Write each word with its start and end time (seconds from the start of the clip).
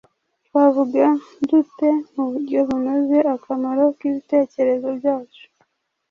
Twavuga 0.47 1.03
dute 1.47 1.89
mu 2.13 2.23
buryo 2.31 2.59
bunoze 2.67 3.17
akamaro 3.35 3.83
k’ibitekerezo 3.97 4.87
byacu, 4.99 5.43